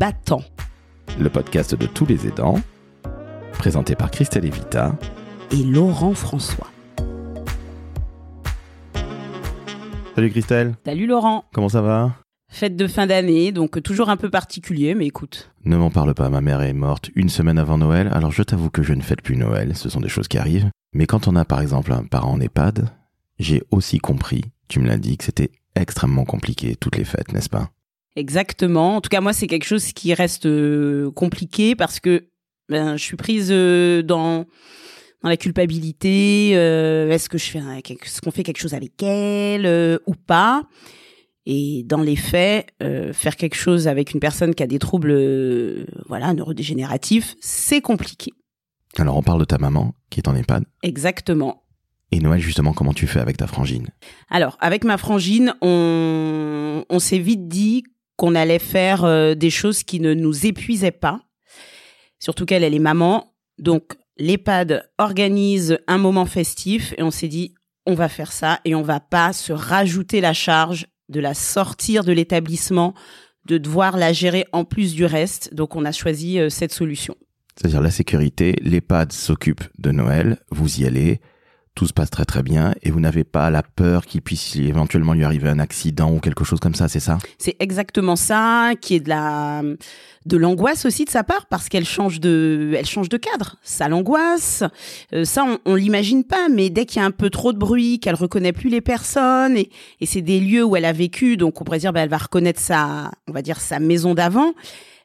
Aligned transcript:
battant. 0.00 0.40
Le 1.20 1.28
podcast 1.28 1.74
de 1.74 1.84
tous 1.84 2.06
les 2.06 2.26
aidants, 2.26 2.58
présenté 3.52 3.94
par 3.94 4.10
Christelle 4.10 4.46
Evita 4.46 4.96
et 5.52 5.62
Laurent 5.62 6.14
François. 6.14 6.68
Salut 10.14 10.30
Christelle. 10.30 10.74
Salut 10.86 11.06
Laurent. 11.06 11.44
Comment 11.52 11.68
ça 11.68 11.82
va? 11.82 12.14
Fête 12.50 12.76
de 12.76 12.86
fin 12.86 13.06
d'année, 13.06 13.52
donc 13.52 13.82
toujours 13.82 14.08
un 14.08 14.16
peu 14.16 14.30
particulier, 14.30 14.94
mais 14.94 15.06
écoute. 15.06 15.52
Ne 15.66 15.76
m'en 15.76 15.90
parle 15.90 16.14
pas, 16.14 16.30
ma 16.30 16.40
mère 16.40 16.62
est 16.62 16.72
morte 16.72 17.10
une 17.14 17.28
semaine 17.28 17.58
avant 17.58 17.76
Noël, 17.76 18.08
alors 18.10 18.32
je 18.32 18.42
t'avoue 18.42 18.70
que 18.70 18.82
je 18.82 18.94
ne 18.94 19.02
fête 19.02 19.20
plus 19.20 19.36
Noël, 19.36 19.76
ce 19.76 19.90
sont 19.90 20.00
des 20.00 20.08
choses 20.08 20.28
qui 20.28 20.38
arrivent. 20.38 20.70
Mais 20.94 21.06
quand 21.06 21.28
on 21.28 21.36
a 21.36 21.44
par 21.44 21.60
exemple 21.60 21.92
un 21.92 22.04
parent 22.04 22.32
en 22.32 22.40
EHPAD, 22.40 22.88
j'ai 23.38 23.62
aussi 23.70 23.98
compris, 23.98 24.44
tu 24.66 24.80
me 24.80 24.88
l'as 24.88 24.96
dit, 24.96 25.18
que 25.18 25.24
c'était 25.24 25.52
extrêmement 25.74 26.24
compliqué 26.24 26.74
toutes 26.74 26.96
les 26.96 27.04
fêtes, 27.04 27.34
n'est-ce 27.34 27.50
pas? 27.50 27.68
Exactement. 28.16 28.96
En 28.96 29.00
tout 29.00 29.08
cas, 29.08 29.20
moi, 29.20 29.32
c'est 29.32 29.46
quelque 29.46 29.64
chose 29.64 29.92
qui 29.92 30.12
reste 30.14 30.46
euh, 30.46 31.10
compliqué 31.12 31.74
parce 31.76 32.00
que 32.00 32.28
ben, 32.68 32.96
je 32.96 33.02
suis 33.02 33.16
prise 33.16 33.48
euh, 33.50 34.02
dans 34.02 34.46
dans 35.22 35.28
la 35.28 35.36
culpabilité. 35.36 36.52
Euh, 36.54 37.10
est-ce 37.10 37.28
que 37.28 37.38
je 37.38 37.44
fais, 37.44 37.58
est-ce 37.58 38.20
qu'on 38.20 38.30
fait 38.30 38.42
quelque 38.42 38.60
chose 38.60 38.74
avec 38.74 39.02
elle 39.02 40.00
ou 40.06 40.14
pas? 40.14 40.62
Et 41.46 41.84
dans 41.86 42.00
les 42.00 42.16
faits, 42.16 42.68
faire 43.12 43.36
quelque 43.36 43.56
chose 43.56 43.88
avec 43.88 44.12
une 44.12 44.20
personne 44.20 44.54
qui 44.54 44.62
a 44.62 44.66
des 44.66 44.78
troubles, 44.78 45.86
voilà, 46.06 46.32
neurodégénératifs, 46.32 47.34
c'est 47.40 47.80
compliqué. 47.80 48.32
Alors, 48.98 49.16
on 49.16 49.22
parle 49.22 49.40
de 49.40 49.44
ta 49.44 49.58
maman 49.58 49.94
qui 50.10 50.20
est 50.20 50.28
en 50.28 50.34
EHPAD. 50.34 50.64
Exactement. 50.82 51.64
Et 52.12 52.20
Noël, 52.20 52.40
justement, 52.40 52.72
comment 52.72 52.92
tu 52.92 53.06
fais 53.06 53.20
avec 53.20 53.36
ta 53.36 53.46
frangine? 53.46 53.88
Alors, 54.28 54.56
avec 54.60 54.84
ma 54.84 54.96
frangine, 54.96 55.54
on, 55.60 56.84
on 56.88 56.98
s'est 56.98 57.18
vite 57.18 57.48
dit 57.48 57.84
qu'on 58.20 58.34
allait 58.34 58.58
faire 58.58 59.04
euh, 59.04 59.34
des 59.34 59.48
choses 59.48 59.82
qui 59.82 59.98
ne 59.98 60.12
nous 60.12 60.44
épuisaient 60.44 60.90
pas. 60.90 61.22
Surtout 62.18 62.44
qu'elle, 62.44 62.62
elle 62.62 62.74
est 62.74 62.78
maman. 62.78 63.32
Donc, 63.56 63.94
l'EHPAD 64.18 64.90
organise 64.98 65.78
un 65.86 65.96
moment 65.96 66.26
festif 66.26 66.92
et 66.98 67.02
on 67.02 67.10
s'est 67.10 67.28
dit, 67.28 67.54
on 67.86 67.94
va 67.94 68.10
faire 68.10 68.30
ça 68.30 68.60
et 68.66 68.74
on 68.74 68.82
va 68.82 69.00
pas 69.00 69.32
se 69.32 69.54
rajouter 69.54 70.20
la 70.20 70.34
charge 70.34 70.86
de 71.08 71.18
la 71.18 71.32
sortir 71.32 72.04
de 72.04 72.12
l'établissement, 72.12 72.92
de 73.46 73.56
devoir 73.56 73.96
la 73.96 74.12
gérer 74.12 74.44
en 74.52 74.66
plus 74.66 74.94
du 74.94 75.06
reste. 75.06 75.54
Donc, 75.54 75.74
on 75.74 75.86
a 75.86 75.92
choisi 75.92 76.38
euh, 76.38 76.50
cette 76.50 76.72
solution. 76.72 77.16
C'est-à-dire 77.56 77.80
la 77.80 77.90
sécurité, 77.90 78.54
l'EHPAD 78.60 79.12
s'occupe 79.12 79.64
de 79.78 79.92
Noël, 79.92 80.36
vous 80.50 80.82
y 80.82 80.84
allez, 80.84 81.22
tout 81.74 81.86
se 81.86 81.92
passe 81.92 82.10
très 82.10 82.24
très 82.24 82.42
bien 82.42 82.74
et 82.82 82.90
vous 82.90 83.00
n'avez 83.00 83.24
pas 83.24 83.48
la 83.50 83.62
peur 83.62 84.04
qu'il 84.04 84.22
puisse 84.22 84.56
éventuellement 84.56 85.12
lui 85.12 85.24
arriver 85.24 85.48
un 85.48 85.58
accident 85.58 86.12
ou 86.12 86.18
quelque 86.18 86.44
chose 86.44 86.60
comme 86.60 86.74
ça, 86.74 86.88
c'est 86.88 87.00
ça? 87.00 87.18
C'est 87.38 87.56
exactement 87.60 88.16
ça, 88.16 88.72
qui 88.80 88.96
est 88.96 89.00
de 89.00 89.08
la 89.08 89.62
de 90.26 90.36
l'angoisse 90.36 90.84
aussi 90.84 91.04
de 91.06 91.10
sa 91.10 91.24
part 91.24 91.46
parce 91.46 91.68
qu'elle 91.68 91.86
change 91.86 92.20
de 92.20 92.74
elle 92.76 92.86
change 92.86 93.08
de 93.08 93.16
cadre. 93.16 93.56
Ça 93.62 93.88
l'angoisse. 93.88 94.64
Euh, 95.14 95.24
ça 95.24 95.44
on, 95.44 95.58
on 95.64 95.74
l'imagine 95.74 96.24
pas, 96.24 96.48
mais 96.48 96.70
dès 96.70 96.86
qu'il 96.86 97.00
y 97.00 97.02
a 97.02 97.06
un 97.06 97.12
peu 97.12 97.30
trop 97.30 97.52
de 97.52 97.58
bruit, 97.58 98.00
qu'elle 98.00 98.16
reconnaît 98.16 98.52
plus 98.52 98.68
les 98.68 98.80
personnes 98.80 99.56
et, 99.56 99.70
c'est 100.04 100.22
des 100.22 100.40
lieux 100.40 100.64
où 100.64 100.74
elle 100.74 100.84
a 100.84 100.92
vécu, 100.92 101.36
donc 101.36 101.60
on 101.60 101.64
pourrait 101.64 101.78
dire 101.78 101.92
bah, 101.92 102.00
elle 102.00 102.08
va 102.08 102.18
reconnaître 102.18 102.60
sa 102.60 103.10
on 103.28 103.32
va 103.32 103.42
dire 103.42 103.60
sa 103.60 103.78
maison 103.78 104.14
d'avant. 104.14 104.54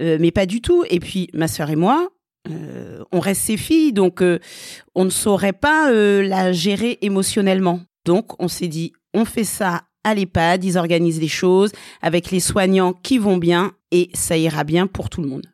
Euh, 0.00 0.18
mais 0.20 0.30
pas 0.30 0.46
du 0.46 0.60
tout. 0.60 0.84
Et 0.90 1.00
puis 1.00 1.28
ma 1.32 1.48
sœur 1.48 1.70
et 1.70 1.76
moi, 1.76 2.08
euh, 2.50 2.85
on 3.12 3.20
reste 3.20 3.42
ses 3.42 3.56
filles, 3.56 3.92
donc 3.92 4.22
euh, 4.22 4.38
on 4.94 5.04
ne 5.04 5.10
saurait 5.10 5.52
pas 5.52 5.90
euh, 5.90 6.22
la 6.22 6.52
gérer 6.52 6.98
émotionnellement. 7.02 7.80
Donc 8.04 8.40
on 8.42 8.48
s'est 8.48 8.68
dit, 8.68 8.92
on 9.14 9.24
fait 9.24 9.44
ça 9.44 9.82
à 10.04 10.14
l'EHPAD, 10.14 10.64
ils 10.64 10.78
organisent 10.78 11.20
les 11.20 11.28
choses 11.28 11.72
avec 12.00 12.30
les 12.30 12.40
soignants 12.40 12.92
qui 12.92 13.18
vont 13.18 13.38
bien 13.38 13.72
et 13.90 14.10
ça 14.14 14.36
ira 14.36 14.64
bien 14.64 14.86
pour 14.86 15.10
tout 15.10 15.22
le 15.22 15.28
monde. 15.28 15.46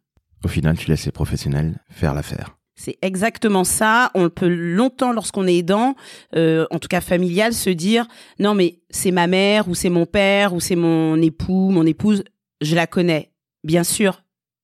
Au 0.44 0.48
final, 0.48 0.76
tu 0.76 0.90
laisses 0.90 1.06
les 1.06 1.12
professionnels 1.12 1.78
faire 1.88 2.14
l'affaire. 2.14 2.56
C'est 2.74 2.98
exactement 3.00 3.64
ça. 3.64 4.10
On 4.14 4.28
peut 4.28 4.48
longtemps, 4.48 5.12
lorsqu'on 5.12 5.46
est 5.46 5.56
aidant, 5.56 5.94
en 6.34 6.78
tout 6.80 6.88
cas 6.88 7.00
familial, 7.00 7.52
se 7.52 7.70
dire 7.70 8.06
non 8.38 8.54
mais 8.54 8.80
c'est 8.90 9.12
ma 9.12 9.26
mère 9.26 9.68
ou 9.68 9.74
c'est 9.74 9.90
mon 9.90 10.04
père 10.04 10.52
ou 10.52 10.60
c'est 10.60 10.76
mon 10.76 11.20
époux, 11.22 11.70
mon 11.70 11.86
épouse, 11.86 12.24
je 12.60 12.74
la 12.74 12.86
connais. 12.86 13.32
Bien 13.64 13.84
sûr, 13.84 14.22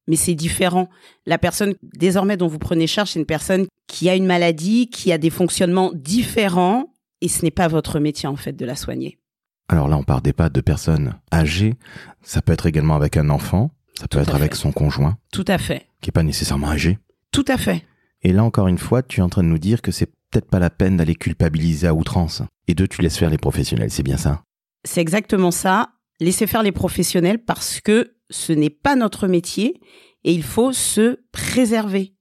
mais 0.09 0.17
c'est 0.17 0.35
différent. 0.35 0.89
La 1.27 1.39
personne 1.39 1.75
désormais 1.83 2.37
dont 2.37 2.49
vous 2.49 2.59
prenez 2.59 2.89
charge, 2.89 3.11
c'est 3.11 3.21
une 3.21 3.27
personne 3.27 3.67
qui 3.87 4.09
a 4.09 4.17
une 4.17 4.27
maladie, 4.27 4.91
qui 4.91 5.13
a 5.13 5.19
des 5.19 5.31
fonctionnements 5.31 5.93
différents, 5.95 6.93
et 7.21 7.29
ce 7.29 7.45
n'est 7.45 7.53
pas 7.53 7.69
votre 7.69 8.01
métier 8.01 8.29
en 8.29 8.37
fait 8.37 8.53
de 8.53 8.65
la 8.65 8.75
soigner. 8.75 9.19
Alors 9.69 9.89
là, 9.89 9.97
on 9.97 10.03
part 10.03 10.23
des 10.23 10.33
pas 10.33 10.49
de 10.49 10.61
personnes 10.61 11.15
âgées. 11.33 11.75
Ça 12.23 12.41
peut 12.41 12.53
être 12.53 12.67
également 12.67 12.97
avec 12.97 13.17
un 13.17 13.29
enfant. 13.29 13.71
Ça 14.01 14.09
peut 14.09 14.19
être 14.19 14.35
avec 14.35 14.55
son 14.55 14.73
conjoint. 14.73 15.19
Tout 15.33 15.45
à 15.47 15.59
fait. 15.59 15.87
Qui 16.01 16.11
est 16.11 16.13
pas 16.13 16.23
nécessairement 16.23 16.71
âgé. 16.71 16.99
Tout 17.33 17.45
à 17.49 17.59
fait. 17.59 17.85
Et 18.23 18.33
là, 18.33 18.45
encore 18.45 18.69
une 18.69 18.79
fois, 18.79 19.03
tu 19.03 19.21
es 19.21 19.23
en 19.23 19.29
train 19.29 19.43
de 19.43 19.49
nous 19.49 19.59
dire 19.59 19.83
que 19.83 19.93
c'est 19.93 20.07
peut-être 20.31 20.49
pas 20.49 20.59
la 20.59 20.71
peine 20.71 20.97
d'aller 20.97 21.15
culpabiliser 21.15 21.87
à 21.87 21.95
outrance. 21.95 22.43
Et 22.67 22.75
deux, 22.75 22.89
tu 22.89 23.03
laisses 23.03 23.19
faire 23.19 23.31
les 23.31 23.39
professionnels. 23.39 23.91
C'est 23.91 24.03
bien 24.03 24.17
ça? 24.17 24.43
C'est 24.85 25.01
exactement 25.01 25.51
ça. 25.51 25.91
Laissez 26.21 26.47
faire 26.47 26.63
les 26.63 26.73
professionnels 26.73 27.39
parce 27.39 27.81
que 27.81 28.15
ce 28.31 28.53
n'est 28.53 28.71
pas 28.71 28.97
notre 28.97 29.27
métier 29.27 29.81
et 30.25 30.33
il 30.33 30.43
faut 30.43 30.73
se 30.73 31.19
préserver. 31.33 32.15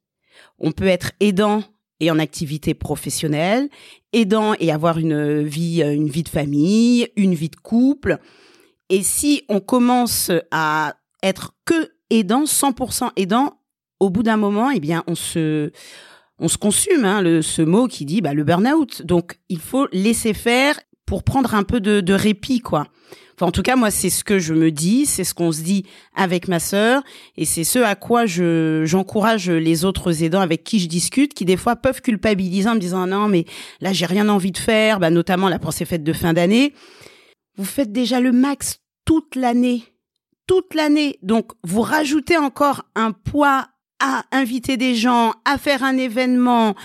On 0.59 0.71
peut 0.71 0.87
être 0.87 1.11
aidant 1.19 1.63
et 1.99 2.11
en 2.11 2.19
activité 2.19 2.73
professionnelle, 2.73 3.69
aidant 4.13 4.53
et 4.59 4.71
avoir 4.71 4.99
une 4.99 5.43
vie, 5.43 5.81
une 5.81 6.09
vie 6.09 6.23
de 6.23 6.29
famille, 6.29 7.07
une 7.15 7.33
vie 7.33 7.49
de 7.49 7.55
couple. 7.55 8.19
Et 8.89 9.03
si 9.03 9.43
on 9.49 9.59
commence 9.59 10.31
à 10.51 10.95
être 11.23 11.55
que 11.65 11.91
aidant, 12.09 12.43
100% 12.43 13.11
aidant, 13.15 13.59
au 13.99 14.09
bout 14.09 14.23
d'un 14.23 14.37
moment, 14.37 14.69
eh 14.69 14.79
bien, 14.79 15.03
on 15.07 15.15
se, 15.15 15.71
on 16.39 16.47
se 16.47 16.57
consume, 16.57 17.03
hein, 17.03 17.41
ce 17.41 17.61
mot 17.63 17.87
qui 17.87 18.05
dit 18.05 18.21
bah, 18.21 18.33
le 18.33 18.43
burn-out. 18.43 19.01
Donc, 19.01 19.39
il 19.49 19.59
faut 19.59 19.87
laisser 19.91 20.33
faire 20.33 20.79
pour 21.07 21.23
prendre 21.23 21.55
un 21.55 21.63
peu 21.63 21.79
de, 21.79 22.01
de 22.01 22.13
répit, 22.13 22.59
quoi 22.59 22.85
en 23.45 23.51
tout 23.51 23.61
cas, 23.61 23.75
moi, 23.75 23.91
c'est 23.91 24.09
ce 24.09 24.23
que 24.23 24.39
je 24.39 24.53
me 24.53 24.71
dis, 24.71 25.05
c'est 25.05 25.23
ce 25.23 25.35
qu'on 25.35 25.51
se 25.51 25.61
dit 25.61 25.85
avec 26.15 26.47
ma 26.47 26.59
sœur, 26.59 27.03
et 27.35 27.45
c'est 27.45 27.63
ce 27.63 27.79
à 27.79 27.95
quoi 27.95 28.25
je 28.25 28.83
j'encourage 28.85 29.49
les 29.49 29.85
autres 29.85 30.23
aidants 30.23 30.41
avec 30.41 30.63
qui 30.63 30.79
je 30.79 30.87
discute, 30.87 31.33
qui 31.35 31.45
des 31.45 31.57
fois 31.57 31.75
peuvent 31.75 32.01
culpabiliser 32.01 32.69
en 32.69 32.75
me 32.75 32.79
disant 32.79 33.05
non, 33.05 33.27
mais 33.27 33.45
là, 33.79 33.93
j'ai 33.93 34.07
rien 34.07 34.27
envie 34.29 34.51
de 34.51 34.57
faire, 34.57 34.99
bah, 34.99 35.11
notamment 35.11 35.49
la 35.49 35.59
pensée 35.59 35.85
faite 35.85 36.03
de 36.03 36.13
fin 36.13 36.33
d'année. 36.33 36.73
Vous 37.57 37.65
faites 37.65 37.91
déjà 37.91 38.19
le 38.19 38.31
max 38.31 38.79
toute 39.05 39.35
l'année, 39.35 39.83
toute 40.47 40.73
l'année, 40.73 41.19
donc 41.21 41.51
vous 41.63 41.81
rajoutez 41.81 42.37
encore 42.37 42.85
un 42.95 43.11
poids 43.11 43.67
à 43.99 44.23
inviter 44.31 44.77
des 44.77 44.95
gens, 44.95 45.33
à 45.45 45.57
faire 45.57 45.83
un 45.83 45.97
événement, 45.97 46.75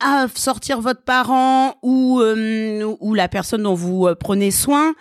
à 0.00 0.26
sortir 0.34 0.80
votre 0.80 1.02
parent 1.02 1.76
ou 1.82 2.20
euh, 2.20 2.96
ou 3.00 3.14
la 3.14 3.28
personne 3.28 3.62
dont 3.62 3.74
vous 3.74 4.06
euh, 4.06 4.14
prenez 4.14 4.50
soin 4.50 4.94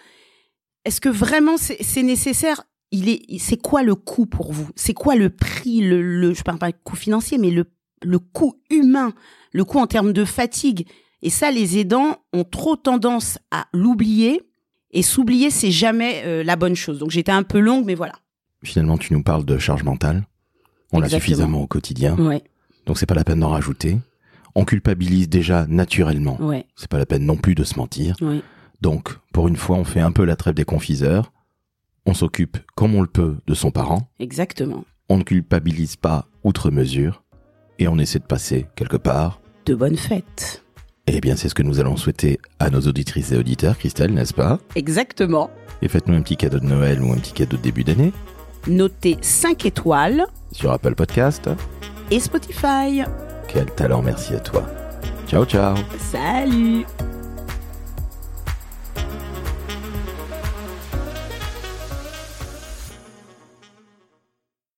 est-ce 0.85 1.01
que 1.01 1.09
vraiment 1.09 1.57
c'est 1.57 2.03
nécessaire? 2.03 2.63
Il 2.91 3.09
est, 3.09 3.39
c'est 3.39 3.57
quoi 3.57 3.81
le 3.81 3.95
coût 3.95 4.27
pour 4.27 4.53
vous? 4.53 4.69
C'est 4.75 4.93
quoi 4.93 5.15
le 5.15 5.31
prix 5.31 5.81
le, 5.81 6.01
le, 6.01 6.33
je 6.33 6.43
parle 6.43 6.59
pas 6.59 6.71
de 6.71 6.77
coût 6.83 6.95
financier, 6.95 7.39
mais 7.39 7.49
le, 7.49 7.65
le 8.03 8.19
coût 8.19 8.61
humain, 8.69 9.13
le 9.51 9.65
coût 9.65 9.79
en 9.79 9.87
termes 9.87 10.13
de 10.13 10.23
fatigue? 10.23 10.87
Et 11.23 11.31
ça, 11.31 11.49
les 11.49 11.79
aidants 11.79 12.17
ont 12.33 12.43
trop 12.43 12.75
tendance 12.75 13.39
à 13.49 13.65
l'oublier. 13.73 14.43
Et 14.91 15.01
s'oublier, 15.01 15.49
c'est 15.49 15.71
jamais 15.71 16.21
euh, 16.25 16.43
la 16.43 16.55
bonne 16.55 16.75
chose. 16.75 16.99
Donc 16.99 17.09
j'étais 17.09 17.31
un 17.31 17.43
peu 17.43 17.59
longue, 17.59 17.83
mais 17.85 17.95
voilà. 17.95 18.13
Finalement, 18.63 18.97
tu 18.97 19.11
nous 19.13 19.23
parles 19.23 19.43
de 19.43 19.57
charge 19.57 19.83
mentale. 19.83 20.27
On 20.93 20.99
l'a 20.99 21.09
suffisamment 21.09 21.63
au 21.63 21.67
quotidien. 21.67 22.15
Ouais. 22.15 22.43
Donc 22.85 22.99
c'est 22.99 23.07
pas 23.07 23.15
la 23.15 23.23
peine 23.23 23.39
d'en 23.39 23.49
rajouter. 23.49 23.97
On 24.55 24.65
culpabilise 24.65 25.29
déjà 25.29 25.65
naturellement. 25.67 26.37
Ouais. 26.41 26.65
C'est 26.75 26.89
pas 26.89 26.97
la 26.97 27.05
peine 27.05 27.25
non 27.25 27.35
plus 27.35 27.55
de 27.55 27.63
se 27.63 27.77
mentir. 27.77 28.15
Ouais. 28.21 28.41
Donc, 28.81 29.17
pour 29.33 29.47
une 29.47 29.57
fois, 29.57 29.77
on 29.77 29.83
fait 29.83 29.99
un 29.99 30.11
peu 30.11 30.23
la 30.25 30.35
trêve 30.35 30.53
des 30.53 30.65
confiseurs. 30.65 31.33
On 32.05 32.13
s'occupe 32.13 32.57
comme 32.75 32.95
on 32.95 33.01
le 33.01 33.07
peut 33.07 33.37
de 33.47 33.53
son 33.53 33.71
parent. 33.71 34.09
Exactement. 34.19 34.85
On 35.09 35.17
ne 35.17 35.23
culpabilise 35.23 35.95
pas 35.97 36.27
outre 36.43 36.71
mesure. 36.71 37.23
Et 37.79 37.87
on 37.87 37.97
essaie 37.97 38.19
de 38.19 38.25
passer 38.25 38.67
quelque 38.75 38.97
part. 38.97 39.41
De 39.65 39.75
bonnes 39.75 39.97
fêtes. 39.97 40.63
Eh 41.07 41.19
bien, 41.19 41.35
c'est 41.35 41.49
ce 41.49 41.55
que 41.55 41.63
nous 41.63 41.79
allons 41.79 41.97
souhaiter 41.97 42.39
à 42.59 42.69
nos 42.69 42.81
auditrices 42.81 43.31
et 43.31 43.37
auditeurs, 43.37 43.77
Christelle, 43.77 44.13
n'est-ce 44.13 44.33
pas? 44.33 44.59
Exactement. 44.75 45.49
Et 45.81 45.87
faites-nous 45.87 46.15
un 46.15 46.21
petit 46.21 46.37
cadeau 46.37 46.59
de 46.59 46.65
Noël 46.65 47.01
ou 47.01 47.11
un 47.11 47.17
petit 47.17 47.33
cadeau 47.33 47.57
de 47.57 47.61
début 47.61 47.83
d'année. 47.83 48.13
Notez 48.67 49.17
5 49.21 49.65
étoiles. 49.65 50.25
Sur 50.51 50.71
Apple 50.71 50.95
Podcast. 50.95 51.49
Et 52.09 52.19
Spotify. 52.19 53.03
Quel 53.55 53.71
talent, 53.71 54.01
merci 54.01 54.35
à 54.35 54.39
toi. 54.41 54.63
Ciao, 55.29 55.45
ciao. 55.45 55.75
Salut 55.97 56.85